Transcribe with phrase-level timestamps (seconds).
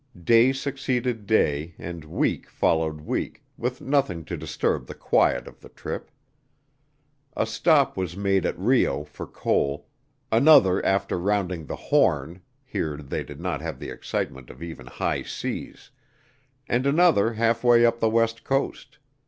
[0.19, 5.69] Day succeeded day, and week followed week, with nothing to disturb the quiet of the
[5.69, 6.09] trip.
[7.37, 9.85] A stop was made at Rio for coal,
[10.31, 15.21] another after rounding the Horn (here they did not have the excitement of even high
[15.21, 15.91] seas),
[16.67, 18.97] and another halfway up the West coast.